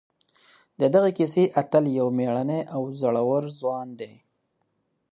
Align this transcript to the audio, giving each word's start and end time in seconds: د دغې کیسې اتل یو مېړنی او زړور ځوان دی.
د 0.79 0.81
دغې 0.93 1.11
کیسې 1.17 1.43
اتل 1.61 1.85
یو 1.99 2.07
مېړنی 2.17 2.61
او 2.75 2.81
زړور 2.99 3.43
ځوان 3.59 3.87
دی. 3.99 4.13